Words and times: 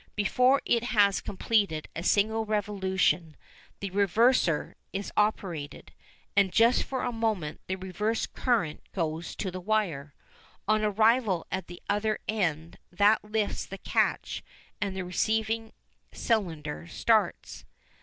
Before 0.15 0.63
it 0.65 0.81
has 0.85 1.21
completed 1.21 1.87
a 1.95 2.01
single 2.01 2.43
revolution 2.43 3.35
the 3.81 3.91
"reverser" 3.91 4.73
is 4.91 5.11
operated, 5.15 5.91
and 6.35 6.51
just 6.51 6.81
for 6.83 7.03
a 7.03 7.11
moment 7.11 7.61
the 7.67 7.75
reverse 7.75 8.25
current 8.25 8.81
goes 8.93 9.35
to 9.35 9.51
the 9.51 9.61
wire. 9.61 10.15
On 10.67 10.83
arrival 10.83 11.45
at 11.51 11.67
the 11.67 11.83
other 11.87 12.17
end 12.27 12.79
that 12.91 13.23
lifts 13.23 13.67
the 13.67 13.77
catch 13.77 14.43
and 14.81 14.95
the 14.95 15.05
receiving 15.05 15.71
cylinder 16.11 16.87
starts. 16.87 17.63